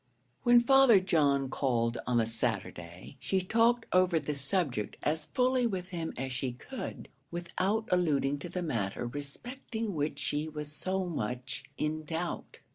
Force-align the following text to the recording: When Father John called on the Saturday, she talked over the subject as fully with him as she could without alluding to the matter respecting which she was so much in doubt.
When 0.41 0.61
Father 0.61 0.99
John 0.99 1.47
called 1.51 1.99
on 2.07 2.17
the 2.17 2.25
Saturday, 2.25 3.17
she 3.19 3.39
talked 3.39 3.85
over 3.93 4.19
the 4.19 4.33
subject 4.33 4.97
as 5.03 5.27
fully 5.27 5.67
with 5.67 5.89
him 5.89 6.11
as 6.17 6.33
she 6.33 6.53
could 6.53 7.07
without 7.29 7.87
alluding 7.91 8.39
to 8.39 8.49
the 8.49 8.63
matter 8.63 9.05
respecting 9.05 9.93
which 9.93 10.17
she 10.17 10.49
was 10.49 10.71
so 10.71 11.05
much 11.05 11.65
in 11.77 12.03
doubt. 12.03 12.61